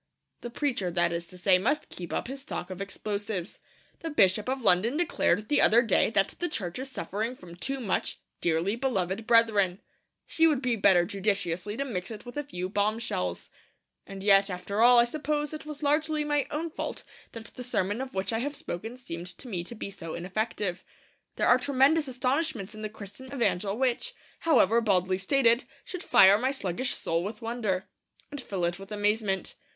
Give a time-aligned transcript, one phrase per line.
[0.39, 3.59] The preacher, that is to say, must keep up his stock of explosives.
[3.99, 7.79] The Bishop of London declared the other day that the Church is suffering from too
[7.79, 9.79] much 'dearly beloved brethren.'
[10.25, 13.51] She would be better judiciously to mix it with a few bombshells.
[14.07, 18.01] And yet, after all, I suppose it was largely my own fault that the sermon
[18.01, 20.83] of which I have spoken seemed to me to be so ineffective.
[21.35, 26.49] There are tremendous astonishments in the Christian evangel which, however baldly stated, should fire my
[26.49, 27.87] sluggish soul with wonder,
[28.31, 29.53] and fill it with amazement.